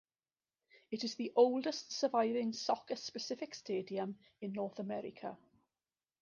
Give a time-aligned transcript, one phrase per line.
[0.89, 5.37] It is the oldest surviving soccer specific stadium in North America.